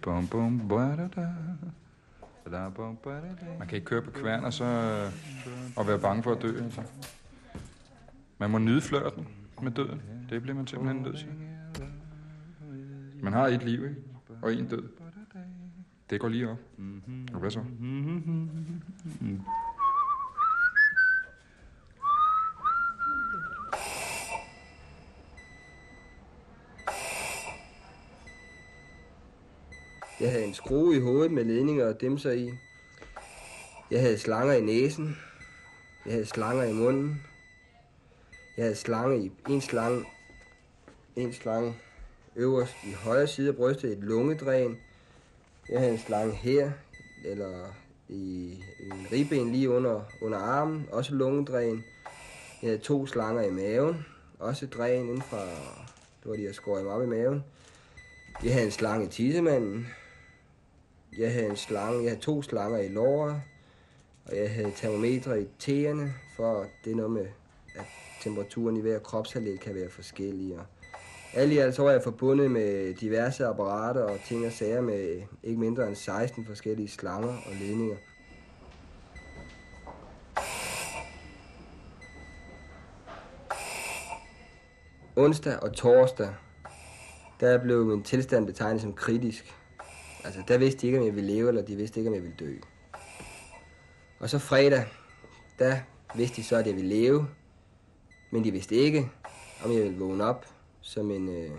[0.00, 1.26] Bum, bum, ba, da, da.
[3.58, 5.12] Man kan ikke køre på kværn og så øh,
[5.76, 6.62] og være bange for at dø.
[6.64, 6.82] Altså.
[8.38, 9.28] Man må nyde flørten
[9.62, 10.02] med døden.
[10.30, 11.28] Det bliver man simpelthen nødt til.
[13.22, 13.96] Man har et liv, ikke?
[14.42, 14.88] Og en død.
[16.10, 16.58] Det går lige op.
[17.32, 17.60] Og hvad så?
[17.78, 19.40] Mm-hmm.
[30.20, 32.50] Jeg havde en skrue i hovedet med ledninger og dimser i.
[33.90, 35.16] Jeg havde slanger i næsen.
[36.06, 37.22] Jeg havde slanger i munden.
[38.56, 40.04] Jeg havde slange i en slange,
[41.16, 41.74] en slange
[42.36, 44.78] øverst i højre side af brystet, et lungedræn.
[45.68, 46.70] Jeg havde en slange her,
[47.24, 47.74] eller
[48.08, 51.84] i en ribben lige under, under armen, også lungedræn.
[52.62, 54.06] Jeg havde to slanger i maven,
[54.38, 55.44] også dræn inden fra,
[56.24, 57.44] var de jeg skåret mig op i maven.
[58.44, 59.86] Jeg havde en slange i tissemanden.
[61.18, 63.42] Jeg havde en slange, jeg havde to slanger i låret,
[64.24, 67.26] og jeg havde termometre i tæerne, for det er noget med,
[67.74, 67.84] at
[68.20, 70.58] temperaturen i hver kropshalvdel kan være forskellige.
[70.58, 70.64] Og
[71.34, 75.22] alt i alt så var jeg forbundet med diverse apparater og ting og sager med
[75.42, 77.96] ikke mindre end 16 forskellige slanger og ledninger.
[85.16, 86.34] Onsdag og torsdag,
[87.40, 89.54] der blev min tilstand betegnet som kritisk.
[90.24, 92.22] Altså, der vidste de ikke, om jeg ville leve, eller de vidste ikke, om jeg
[92.22, 92.54] ville dø.
[94.18, 94.84] Og så fredag,
[95.58, 95.76] der
[96.14, 97.28] vidste de så, at jeg ville leve,
[98.30, 99.10] men de vidste ikke,
[99.64, 100.46] om jeg ville vågne op
[100.80, 101.50] som en øh,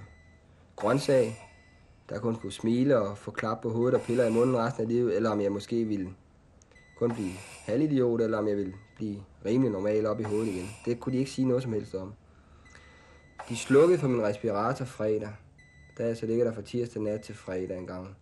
[0.75, 1.49] grøntsag,
[2.09, 4.89] der kun kunne smile og få klap på hovedet og piller i munden resten af
[4.89, 6.09] livet, eller om jeg måske ville
[6.97, 7.31] kun blive
[7.65, 10.69] halvidiot, eller om jeg ville blive rimelig normal op i hovedet igen.
[10.85, 12.13] Det kunne de ikke sige noget som helst om.
[13.49, 15.29] De slukkede for min respirator fredag,
[15.97, 18.15] da jeg så ligger der fra tirsdag nat til fredag en gang.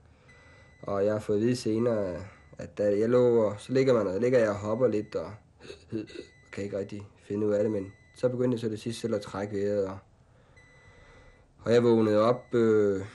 [0.81, 2.23] Og jeg har fået at vide senere,
[2.57, 5.33] at da jeg lå, og så ligger, man, og ligger jeg og hopper lidt, og
[6.51, 9.15] kan ikke rigtig finde ud af det, men så begyndte jeg så det sidste selv
[9.15, 9.97] at trække vejret, og,
[11.59, 13.05] og jeg vågnede op, øh,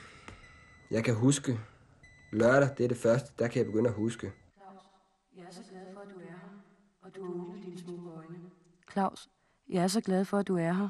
[0.90, 1.60] jeg kan huske,
[2.32, 4.32] lørdag, det er det første, der kan jeg begynde at huske.
[5.36, 6.62] Jeg er så glad for, at du er her,
[7.02, 8.38] og du har åbnet dine smukke øjne.
[8.92, 9.28] Claus,
[9.68, 10.88] jeg er så glad for, at du er her,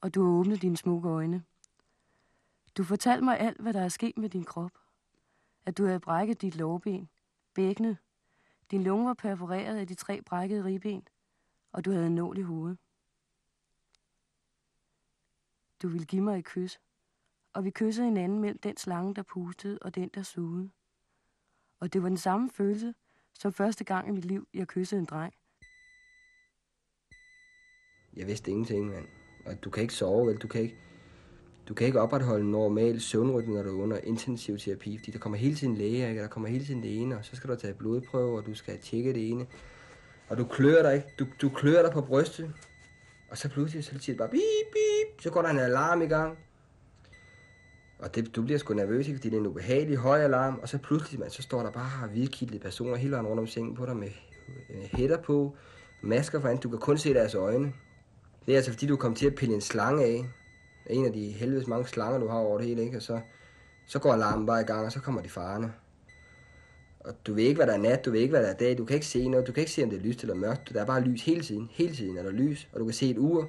[0.00, 1.42] og du har åbnet dine smukke øjne.
[2.76, 4.70] Du fortalte mig alt, hvad der er sket med din krop.
[5.66, 7.08] At du havde brækket dit lårben,
[7.54, 7.98] bækkene,
[8.70, 11.08] din lunge var perforeret af de tre brækkede ribben,
[11.72, 12.78] og du havde en nål i hovedet.
[15.82, 16.80] Du ville give mig et kys,
[17.52, 20.70] og vi kyssede hinanden mellem den slange, der pustede, og den, der sugede.
[21.80, 22.94] Og det var den samme følelse,
[23.34, 25.34] som første gang i mit liv, jeg kyssede en dreng.
[28.16, 29.08] Jeg vidste ingenting, mand.
[29.46, 30.36] Og du kan ikke sove, vel?
[30.36, 30.76] Du kan ikke,
[31.68, 35.38] du kan ikke opretholde normal søvnrytme, når du er under intensiv terapi, fordi der kommer
[35.38, 36.22] hele tiden læger, ikke?
[36.22, 38.78] der kommer hele tiden det ene, og så skal du tage blodprøver, og du skal
[38.78, 39.46] tjekke det ene.
[40.28, 41.06] Og du klør dig ikke.
[41.18, 42.52] Du, du klør dig på brystet.
[43.30, 44.40] Og så pludselig, så siger det bare bip,
[44.72, 45.22] bip.
[45.22, 46.38] Så går der en alarm i gang.
[47.98, 49.18] Og det, du bliver sgu nervøs, ikke?
[49.18, 50.58] fordi det er en ubehagelig høj alarm.
[50.62, 53.74] Og så pludselig, man, så står der bare hvidkildede personer hele vejen rundt om sengen
[53.74, 54.08] på dig med
[54.48, 55.56] øh, øh, hætter på,
[56.02, 57.72] masker for Du kan kun se deres øjne.
[58.46, 60.24] Det er altså fordi, du kommer til at pille en slange af.
[60.90, 62.96] En af de helvedes mange slanger, du har over det hele, ikke?
[62.96, 63.20] Og så,
[63.86, 65.72] så går alarmen bare i gang, og så kommer de farne.
[67.00, 68.78] Og du ved ikke, hvad der er nat, du ved ikke, hvad der er dag,
[68.78, 70.70] du kan ikke se noget, du kan ikke se, om det er lyst eller mørkt.
[70.74, 73.10] Der er bare lys hele tiden, hele tiden er der lys, og du kan se
[73.10, 73.48] et ur.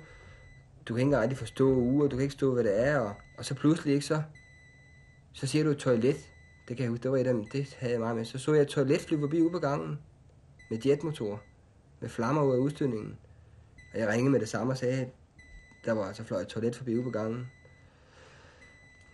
[0.85, 3.45] Du kan ikke rigtig forstå uret, du kan ikke forstå, hvad det er, og, og
[3.45, 4.21] så pludselig ikke så,
[5.33, 6.31] så ser du et toilet.
[6.67, 8.25] Det kan jeg huske, det var et af dem, det havde jeg meget med.
[8.25, 9.99] Så så jeg et toilet flyve forbi ude på gangen
[10.69, 11.41] med jetmotor,
[11.99, 13.17] med flammer ud af udstødningen.
[13.93, 15.09] Og jeg ringede med det samme og sagde,
[15.85, 17.51] der var altså fløjet toilet forbi ude på gangen.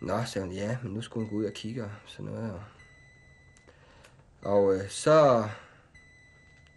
[0.02, 2.52] Nå, sagde hun, ja, men nu skulle hun gå ud og kigge og sådan noget.
[2.52, 2.62] Og,
[4.42, 5.50] og øh, så,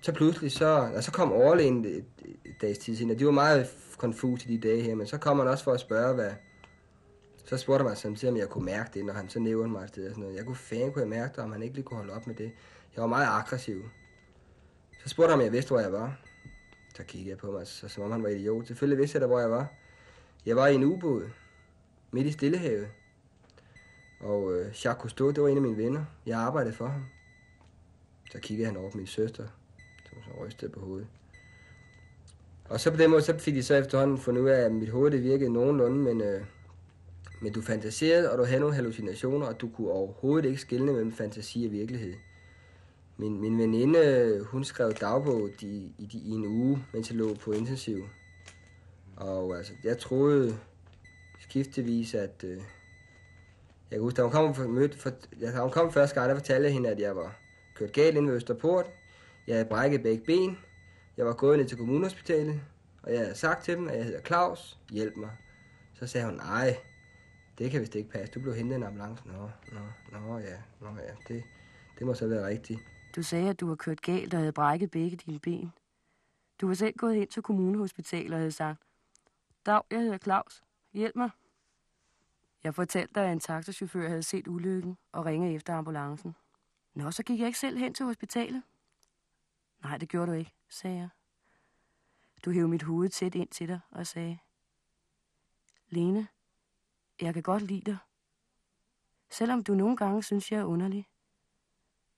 [0.03, 2.05] så pludselig, så, og så kom overlægen et,
[2.45, 5.19] et, dags tid siden, og de var meget konfus i de dage her, men så
[5.19, 6.31] kom han også for at spørge, hvad,
[7.45, 9.83] så spurgte han mig samtidig, om jeg kunne mærke det, når han så nævnte mig
[9.83, 10.37] et sted og sådan noget.
[10.37, 12.35] Jeg kunne fanden kunne jeg mærke det, om han ikke lige kunne holde op med
[12.35, 12.53] det.
[12.97, 13.83] Jeg var meget aggressiv.
[15.03, 16.19] Så spurgte han, om jeg vidste, hvor jeg var.
[16.97, 18.67] Så kiggede jeg på mig, så, som om han var idiot.
[18.67, 19.67] Selvfølgelig vidste jeg da, hvor jeg var.
[20.47, 21.31] Jeg var i en ubåd,
[22.13, 22.89] midt i Stillehavet.
[24.21, 26.05] Og øh, Jacques Cousteau, det var en af mine venner.
[26.27, 27.05] Jeg arbejdede for ham.
[28.33, 29.47] Så kiggede han over på min søster,
[30.09, 31.07] som så rystede på hovedet.
[32.65, 34.89] Og så på den måde, så fik de så efterhånden fundet ud af, at mit
[34.89, 36.45] hoved det virkede nogenlunde, men, øh,
[37.41, 41.13] men du fantaserede, og du havde nogle hallucinationer, og du kunne overhovedet ikke skille mellem
[41.13, 42.15] fantasi og virkelighed.
[43.17, 47.35] Min, min veninde, øh, hun skrev dagbog i, i, i en uge, mens jeg lå
[47.35, 48.05] på intensiv.
[49.17, 50.59] Og altså, jeg troede
[51.39, 52.45] skiftevis, at...
[52.45, 52.57] Øh,
[53.91, 56.37] jeg kan huske, da hun kom, for, mød, for, da hun kom første gang, der
[56.37, 57.37] fortalte jeg hende, at jeg var
[57.75, 58.87] kørt galt ind ved Østerport.
[59.47, 60.59] Jeg havde brækket begge ben.
[61.17, 62.61] Jeg var gået ned til kommunhospitalet,
[63.03, 64.79] og jeg havde sagt til dem, at jeg hedder Claus.
[64.91, 65.31] Hjælp mig.
[65.95, 66.77] Så sagde hun, nej,
[67.59, 68.35] det kan vist ikke passe.
[68.35, 69.23] Du blev hentet en ambulance.
[69.27, 71.45] Nå, nå, nå ja, nå ja, det,
[71.99, 72.81] det må så være rigtigt.
[73.17, 75.73] Du sagde, at du var kørt galt og havde brækket begge dine ben.
[76.61, 78.84] Du var selv gået ind til kommunehospitalet og havde sagt,
[79.67, 80.65] Dag, jeg hedder Claus.
[80.93, 81.31] Hjælp mig.
[82.65, 86.37] Jeg fortalte dig, at en taxachauffør havde set ulykken og ringede efter ambulancen.
[86.95, 88.63] Nå, så gik jeg ikke selv hen til hospitalet.
[89.83, 91.09] Nej, det gjorde du ikke, sagde jeg.
[92.45, 94.39] Du hævde mit hoved tæt ind til dig og sagde,
[95.89, 96.29] Lene,
[97.21, 97.99] jeg kan godt lide dig.
[99.31, 101.09] Selvom du nogle gange synes, jeg er underlig,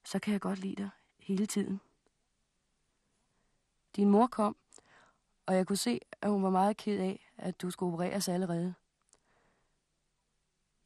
[0.04, 1.80] så kan jeg godt lide dig hele tiden.
[3.96, 4.56] Din mor kom,
[5.46, 8.74] og jeg kunne se, at hun var meget ked af, at du skulle opereres allerede.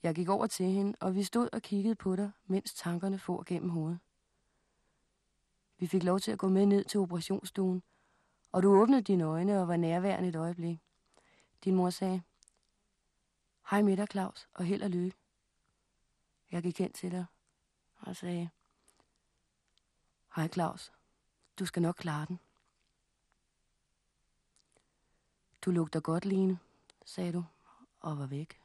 [0.03, 3.43] Jeg gik over til hende, og vi stod og kiggede på dig, mens tankerne for
[3.47, 3.99] gennem hovedet.
[5.79, 7.83] Vi fik lov til at gå med ned til operationsstuen,
[8.53, 10.81] og du åbnede dine øjne og var nærværende et øjeblik.
[11.65, 12.23] Din mor sagde,
[13.71, 15.17] Hej med dig, Claus, og held og lykke.
[16.51, 17.27] Jeg gik hen til dig
[18.01, 18.51] og sagde,
[20.37, 20.93] Hej Claus,
[21.59, 22.41] du skal nok klare den.
[25.65, 26.59] Du lugter godt, Line,
[27.05, 27.45] sagde du,
[28.01, 28.61] og var væk.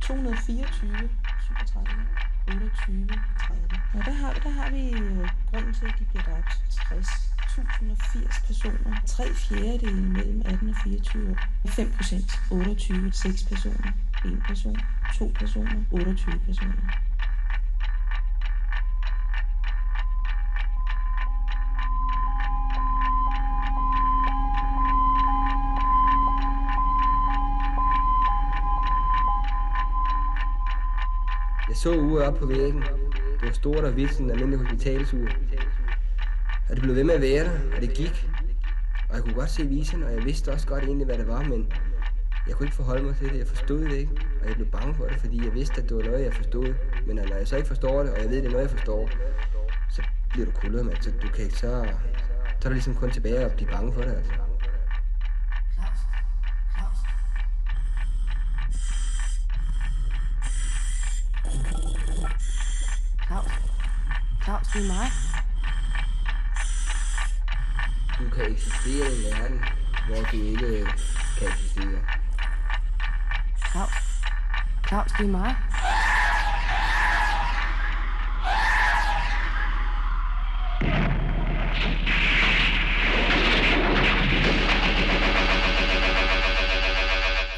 [0.00, 2.06] 224, 37,
[2.46, 3.82] 28, 30.
[3.94, 6.52] Og der har, der har vi øh, grunden til, at de bliver dræbt.
[6.70, 8.46] 60.080
[9.06, 11.38] Tre 3 fjerdedele mellem 18 og 24 år.
[11.66, 12.40] 5 procent.
[12.50, 13.12] 28.
[13.12, 13.92] 6 personer.
[14.24, 14.76] 1 person.
[15.18, 15.84] 2 personer.
[15.92, 16.72] 28 personer.
[31.68, 32.82] Jeg så uret op på væggen.
[32.82, 35.28] Det var stort og hvidt, sådan en almindelig hospitalsur.
[36.68, 38.33] Og det blev ved med at være der, og det gik.
[39.14, 41.42] Og jeg kunne godt se visen, og jeg vidste også godt egentlig, hvad det var,
[41.42, 41.72] men
[42.46, 43.38] jeg kunne ikke forholde mig til det.
[43.38, 45.96] Jeg forstod det ikke, og jeg blev bange for det, fordi jeg vidste, at det
[45.96, 46.74] var noget, jeg forstod.
[47.06, 49.10] Men når jeg så ikke forstår det, og jeg ved, det er noget, jeg forstår,
[49.90, 50.96] så bliver du kuldet, mand.
[51.02, 51.86] Så du kan ikke, så,
[52.60, 54.32] så er der ligesom kun tilbage at blive bange for det, altså.
[63.26, 63.50] Claus.
[64.44, 65.06] Claus, det er mig.
[68.64, 69.64] Du kan eksistere i en verden,
[70.06, 70.86] hvor du ikke
[71.38, 72.00] kan eksistere.
[73.70, 73.92] Claus.
[74.88, 75.56] Claus, det er mig.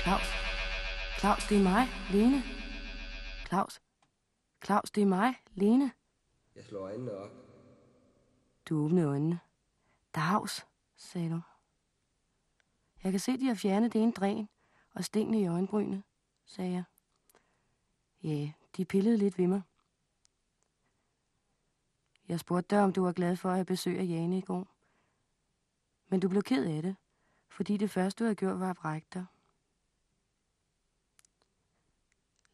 [0.02, 0.28] Claus.
[1.18, 1.88] Claus, det er mig.
[2.10, 2.42] Lene.
[3.48, 3.80] Claus.
[4.64, 5.34] Claus, det er mig.
[5.54, 5.92] Lene.
[6.56, 7.30] Jeg slår øjnene op.
[8.68, 9.40] Du åbnede øjnene.
[10.14, 10.66] Dags,
[10.96, 11.40] sagde du.
[13.02, 14.48] Jeg kan se, de har fjernet det ene dræn
[14.94, 16.02] og stengene i øjenbrynet,
[16.44, 16.84] sagde jeg.
[18.22, 19.62] Ja, de pillede lidt ved mig.
[22.28, 24.68] Jeg spurgte dig, om du var glad for at have besøg af Jane i går.
[26.08, 26.96] Men du blev ked af det,
[27.48, 29.26] fordi det første, du havde gjort, var at brække dig.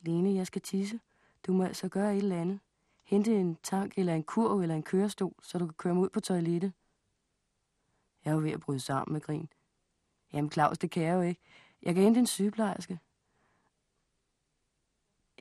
[0.00, 1.00] Lene, jeg skal tisse.
[1.46, 2.60] Du må altså gøre et eller andet.
[3.02, 6.08] Hente en tank eller en kurv eller en kørestol, så du kan køre mig ud
[6.08, 6.72] på toilettet.
[8.24, 9.48] Jeg var ved at bryde sammen med grin.
[10.32, 11.40] Jamen Claus, det kan jeg jo ikke.
[11.82, 13.00] Jeg kan hente en sygeplejerske.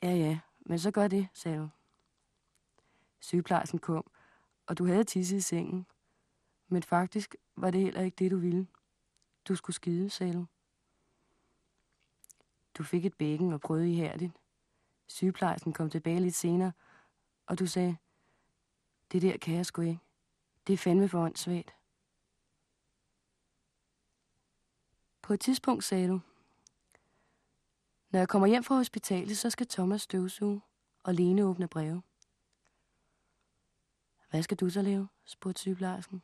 [0.02, 1.72] Ja, ja, men så gør det, sagde hun.
[3.20, 4.10] Sygeplejersken kom,
[4.66, 5.86] og du havde tisset i sengen.
[6.68, 8.66] Men faktisk var det heller ikke det, du ville.
[9.48, 10.46] Du skulle skide, sagde du.
[12.74, 14.32] Du fik et bækken og prøvede ihærdigt.
[15.06, 16.72] Sygeplejersken kom tilbage lidt senere,
[17.46, 17.96] og du sagde,
[19.12, 20.00] det der kan jeg sgu ikke.
[20.66, 21.74] Det er fandme for åndssvagt.
[25.32, 26.20] På et tidspunkt sagde du,
[28.10, 30.60] når jeg kommer hjem fra hospitalet, så skal Thomas støvsuge
[31.02, 32.02] og Lene åbne breve.
[34.30, 35.08] Hvad skal du så lave?
[35.24, 36.22] spurgte sygeplejersken.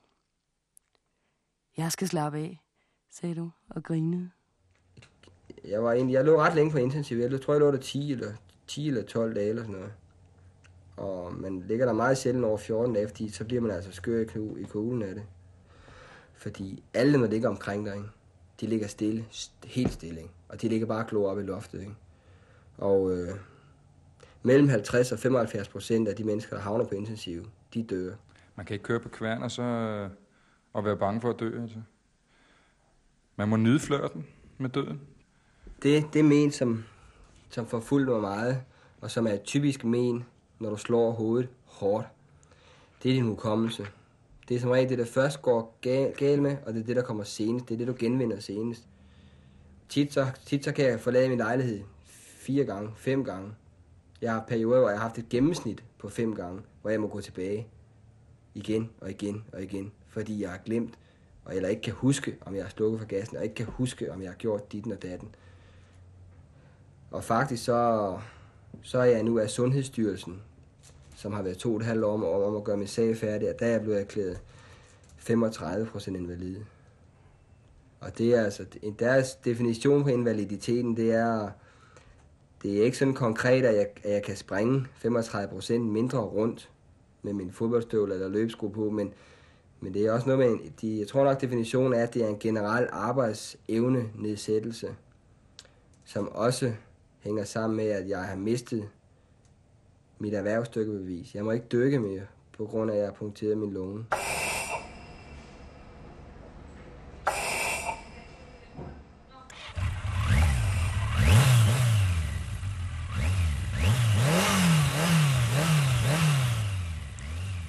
[1.77, 2.63] Jeg skal slappe af,
[3.11, 4.31] sagde du og grinede.
[5.65, 7.19] Jeg var egentlig, jeg lå ret længe på intensiv.
[7.19, 8.33] Jeg tror, jeg lå der 10 eller,
[8.67, 9.93] 10 eller 12 dage eller sådan noget.
[10.97, 14.21] Og man ligger der meget sjældent over 14 dage, fordi så bliver man altså skør
[14.21, 15.27] i, knu, i kuglen af det.
[16.35, 18.09] Fordi alle, når ligger omkring dig, ikke?
[18.61, 20.33] De ligger stille, st- helt stille, ikke?
[20.49, 21.81] og de ligger bare og op i loftet.
[21.81, 21.95] Ikke?
[22.79, 23.29] Og øh,
[24.43, 28.15] mellem 50 og 75 procent af de mennesker, der havner på intensiv, de dør.
[28.57, 30.11] Man kan ikke køre på kværn og så øh,
[30.73, 31.63] og være bange for at dø.
[31.63, 31.77] Altså.
[33.37, 34.27] Man må nyde flørten
[34.59, 35.01] med døden.
[35.83, 36.85] Det, det men, som,
[37.51, 38.63] som forfulgte mig meget,
[39.01, 40.25] og som er et typisk men,
[40.59, 42.07] når du slår hovedet hårdt,
[43.03, 43.87] det er din hukommelse.
[44.49, 46.97] Det er som regel det, der først går galt gal med, og det er det,
[46.97, 47.69] der kommer senest.
[47.69, 48.89] Det er det, du genvinder senest.
[49.89, 51.81] Tit så, tit så kan jeg forlade min lejlighed
[52.39, 53.51] fire gange, fem gange.
[54.23, 57.09] Jeg har perioder, hvor jeg har haft et gennemsnit på fem gange, hvor jeg må
[57.09, 57.67] gå tilbage
[58.55, 60.99] igen og igen og igen, fordi jeg har glemt,
[61.45, 64.13] og eller ikke kan huske, om jeg har slukket for gassen, og ikke kan huske,
[64.13, 65.35] om jeg har gjort ditten og datten.
[67.11, 68.19] Og faktisk så,
[68.83, 70.43] så er jeg nu af Sundhedsstyrelsen,
[71.19, 73.49] som har været to og et halvt år om, om at gøre min sag færdig,
[73.49, 74.41] og der er jeg blevet erklæret
[75.17, 76.57] 35 procent invalid.
[78.01, 78.65] Og det er altså,
[78.99, 81.51] deres definition på invaliditeten, det er,
[82.63, 86.71] det er ikke sådan konkret, at jeg, at jeg kan springe 35 procent mindre rundt
[87.23, 89.13] med min fodboldstøvle eller løbesko på, men,
[89.81, 92.25] men det er også noget med, en, de, jeg tror nok definitionen er, at det
[92.25, 94.97] er en generel arbejdsevne nedsættelse,
[96.05, 96.73] som også
[97.21, 98.89] hænger sammen med, at jeg har mistet
[100.21, 101.35] mit erhvervsdykkebevis.
[101.35, 102.23] Jeg må ikke dykke mere,
[102.57, 104.05] på grund af, at jeg har punkteret min lunge.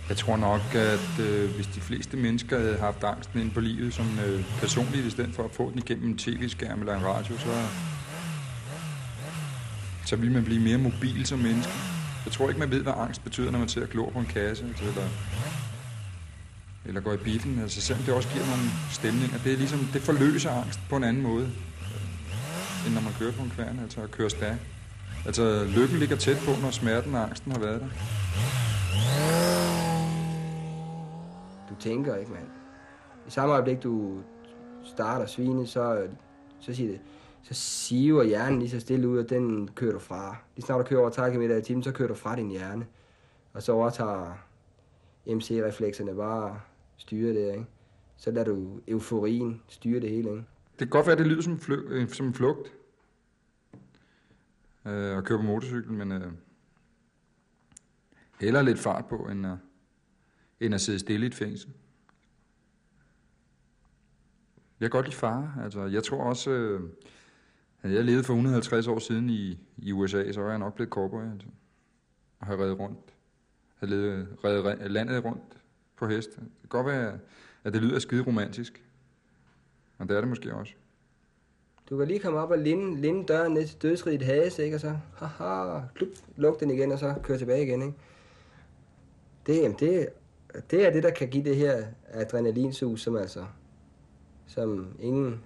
[0.09, 3.93] Jeg tror nok, at øh, hvis de fleste mennesker havde haft angsten inde på livet
[3.93, 7.37] som øh, personligt, i stedet for at få den igennem en tv-skærm eller en radio,
[7.37, 7.65] så,
[10.05, 11.98] så vil man blive mere mobil som menneske.
[12.29, 14.65] Jeg tror ikke, man ved, hvad angst betyder, når man ser glor på en kasse,
[14.81, 15.03] eller,
[16.85, 17.59] eller går i biffen.
[17.59, 19.37] Altså, selvom det også giver nogle stemninger.
[19.37, 21.51] Det, er ligesom, det forløser angst på en anden måde,
[22.85, 24.61] end når man kører på en kværn, altså at køre stærkt.
[25.25, 27.87] Altså, lykken ligger tæt på, når smerten og angsten har været der.
[31.69, 32.47] Du tænker ikke, mand.
[33.27, 34.21] I samme øjeblik, du
[34.85, 36.07] starter svine, så,
[36.59, 36.99] så siger det,
[37.43, 40.37] så siver hjernen lige så stille ud, og den kører du fra.
[40.55, 42.87] Lige snart du kører over 30 km i timen, så kører du fra din hjerne.
[43.53, 44.33] Og så overtager
[45.27, 46.61] MC-reflekserne bare
[46.97, 47.65] styre det, ikke?
[48.17, 50.45] Så lader du euforien styre det hele, ikke?
[50.71, 52.73] Det kan godt være, at det lyder som, fly, øh, som en flugt
[54.85, 56.31] øh, at køre på motorcykel, men øh,
[58.39, 59.57] heller lidt fart på, end at,
[60.59, 61.73] end at sidde stille i et fængsel.
[64.79, 65.53] Jeg kan godt lide fare.
[65.63, 66.89] Altså, jeg tror også, øh,
[67.81, 70.89] havde jeg levet for 150 år siden i, i USA, så var jeg nok blevet
[70.89, 71.31] cowboy.
[71.33, 71.47] Altså.
[72.39, 72.99] Og have reddet rundt.
[73.75, 75.57] Have levet, reddet landet rundt
[75.95, 76.29] på hest.
[76.29, 77.19] Det kan godt være,
[77.63, 78.83] at det lyder skide romantisk.
[79.97, 80.73] Og det er det måske også.
[81.89, 84.75] Du kan lige komme op og linde, linde døren ned til dødsriget hades, ikke?
[84.75, 87.97] Og så, haha, klub, luk den igen, og så køre tilbage igen, ikke?
[89.45, 90.09] Det, det,
[90.71, 93.45] det er det, der kan give det her adrenalinsus, som altså,
[94.47, 95.41] som ingen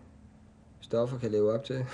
[0.81, 1.85] stoffer kan leve op til.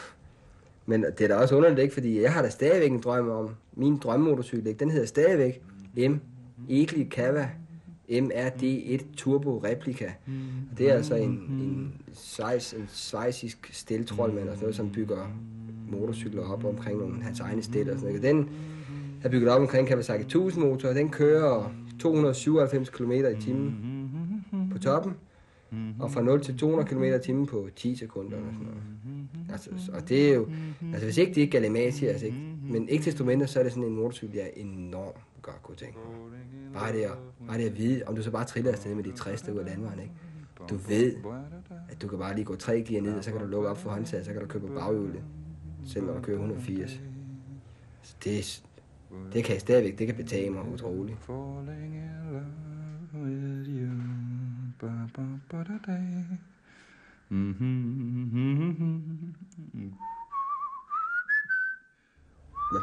[0.89, 1.93] Men det er da også underligt, ikke?
[1.93, 4.79] Fordi jeg har da stadigvæk en drøm om, min drømmemotorcykel, ikke?
[4.79, 5.61] Den hedder stadigvæk
[5.97, 6.15] M.
[6.69, 7.49] Egli Kava
[8.09, 10.05] MRD1 Turbo Replika.
[10.71, 15.31] Og det er altså en, en, svejs, en svejsisk steltrollmand, altså noget, som bygger
[15.91, 18.23] motorcykler op omkring nogle hans egne stel og sådan noget.
[18.23, 18.49] Den
[19.23, 23.75] er bygget op omkring Kawasaki 1000 motor, og den kører 297 km i timen
[24.71, 25.13] på toppen,
[25.99, 28.37] og fra 0 til 200 km i timen på 10 sekunder.
[28.37, 28.81] Og sådan noget.
[29.51, 30.49] Altså, og det er jo,
[30.93, 33.71] altså hvis ikke det er Galimati, altså ikke, men ikke desto mindre, så er det
[33.71, 36.73] sådan en motorcykel, jeg er enormt godt kunne tænke mig.
[36.73, 37.11] Bare det, at,
[37.47, 39.65] bare det at vide, om du så bare triller afsted med de 60 ud af
[39.65, 40.13] landvejen, ikke?
[40.69, 41.15] Du ved,
[41.89, 43.77] at du kan bare lige gå tre gear ned, og så kan du lukke op
[43.77, 45.23] for håndtaget, så kan du køre på baghjulet,
[45.85, 47.01] selv når du kører 180.
[48.01, 48.63] Så det,
[49.33, 51.17] det kan jeg stadigvæk, det kan betale mig utroligt.
[57.29, 57.45] Man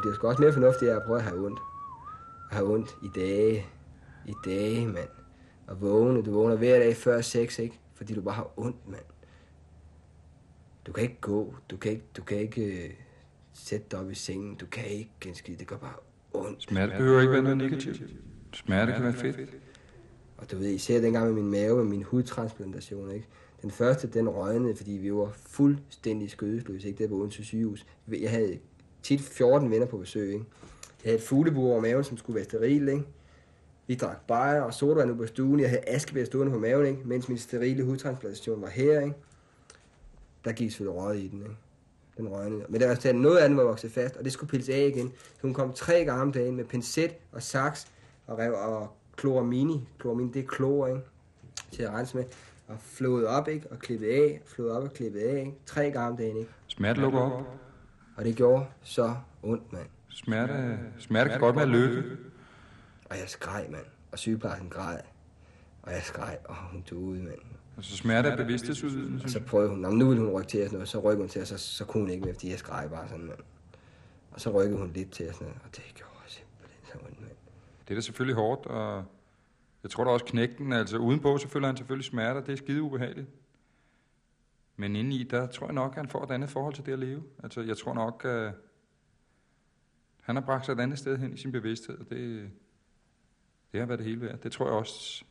[0.01, 1.59] bliver sgu også mere fornuftig af at prøve at have ondt.
[2.49, 3.65] At have ondt i dage.
[4.25, 5.09] I dage, mand.
[5.67, 6.23] Og vågne.
[6.23, 7.79] Du vågner hver dag før sex, ikke?
[7.93, 9.05] Fordi du bare har ondt, mand.
[10.85, 11.55] Du kan ikke gå.
[11.71, 12.91] Du kan ikke, du kan ikke uh,
[13.53, 14.55] sætte dig op i sengen.
[14.55, 15.57] Du kan ikke en skid.
[15.57, 15.93] Det gør bare
[16.33, 16.63] ondt.
[16.63, 18.01] Smerte behøver ikke være noget negativt.
[18.53, 19.49] Smerte kan være fedt.
[20.37, 23.27] Og du ved, især dengang med min mave, med min hudtransplantation, ikke?
[23.61, 27.03] Den første, den røgnede, fordi vi var fuldstændig skødesløse, ikke?
[27.03, 27.85] Det var Odense sygehus.
[28.07, 28.59] Jeg havde
[29.03, 30.45] tit 14 venner på besøg, ikke?
[31.03, 33.03] Jeg havde et fuglebur over maven, som skulle være steril, ikke?
[33.87, 35.59] Vi drak bajer og sodavand på stuen.
[35.59, 37.01] Jeg havde askebær stående på maven, ikke?
[37.05, 39.15] Mens min sterile hudtransplantation var her, ikke?
[40.45, 41.55] Der gik selvfølgelig røget i den, ikke?
[42.17, 42.65] Den røgnede.
[42.69, 45.13] Men der var stadig noget andet, var vokset fast, og det skulle pilles af igen.
[45.35, 47.87] Så hun kom tre gange om dagen med pincet og saks
[48.27, 49.87] og, rev, og kloramini.
[49.99, 51.01] Kloramini, det er klor, ikke?
[51.71, 52.23] Til at rense med.
[52.67, 53.71] Og flået op, ikke?
[53.71, 54.41] Og klippet af.
[54.45, 55.53] Flået op og klippet af, ikke?
[55.65, 56.51] Tre gange om dagen, ikke?
[56.67, 57.47] Smerte lukker op.
[58.17, 59.87] Og det gjorde så ondt, mand.
[60.09, 62.03] Smerte, smerte kan godt være lykke.
[63.09, 63.85] Og jeg skreg, mand.
[64.11, 64.97] Og sygeplejersken græd.
[65.81, 67.39] Og jeg skreg, og hun tog ud, mand.
[67.77, 70.49] Altså smerte er bevidsthedsudvidende, Og synes så prøvede hun, "Nå, men nu ville hun rykke
[70.49, 70.89] til og sådan noget.
[70.89, 73.07] Så rykkede hun til, og så, så kunne hun ikke mere, fordi jeg skreg bare
[73.07, 73.39] sådan, mand.
[74.31, 75.61] Og så rykkede hun lidt til og sådan noget.
[75.65, 77.31] Og det gjorde simpelthen så ondt, mand.
[77.87, 79.03] Det er da selvfølgelig hårdt, og
[79.87, 82.81] jeg tror da også knægten, altså udenpå så føler han selvfølgelig smerter, det er skide
[82.81, 83.27] ubehageligt.
[84.75, 86.99] Men indeni, der tror jeg nok, at han får et andet forhold til det at
[86.99, 87.23] leve.
[87.43, 88.51] Altså jeg tror nok, at
[90.21, 92.49] han har bragt sig et andet sted hen i sin bevidsthed, og det,
[93.71, 94.39] det har været det hele værd.
[94.39, 95.23] Det tror jeg også,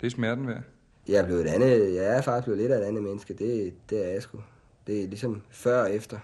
[0.00, 0.62] det er smerten værd.
[1.08, 3.34] Jeg er blevet et andet, jeg er faktisk blevet lidt af et andet menneske.
[3.34, 4.42] Det, det er jeg sgu.
[4.86, 6.18] Det er ligesom før og efter.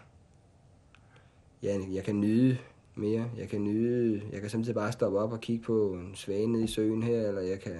[1.62, 2.58] Jeg, jeg kan nyde
[3.00, 3.30] mere.
[3.36, 6.64] Jeg kan nyde, jeg kan samtidig bare stoppe op og kigge på en svane nede
[6.64, 7.78] i søen her, eller jeg kan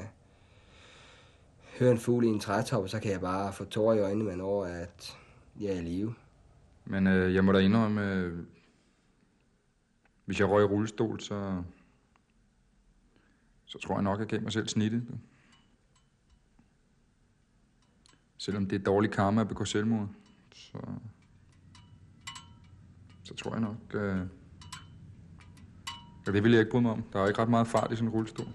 [1.79, 4.25] høre en fugl i en trætop, og så kan jeg bare få tårer i øjnene,
[4.25, 5.19] man over, at
[5.61, 6.15] jeg er i live.
[6.85, 8.39] Men øh, jeg må da indrømme, øh,
[10.25, 11.63] hvis jeg røg i rullestol, så,
[13.65, 15.07] så tror jeg nok, at jeg gav mig selv snittet.
[18.39, 20.09] Selvom det er dårlig karma at begå selvmord,
[20.55, 20.79] så,
[23.25, 24.27] så tror jeg nok, øh,
[26.27, 27.05] Ja, det ville jeg ikke bryde mig om.
[27.13, 28.47] Der er jo ikke ret meget fart i sådan en rullestol.